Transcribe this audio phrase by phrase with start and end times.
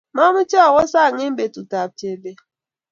[0.15, 2.39] mamche awo sang eng petut ak jebet